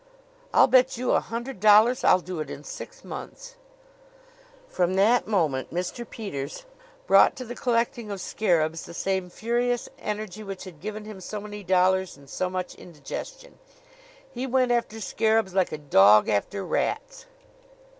[0.51, 3.53] "I'll bet you a hundred dollars I'll do it in six months!"
[4.67, 6.09] From that moment Mr.
[6.09, 6.65] Peters
[7.05, 11.39] brought to the collecting of scarabs the same furious energy which had given him so
[11.39, 13.59] many dollars and so much indigestion.
[14.31, 17.27] He went after scarabs like a dog after rats.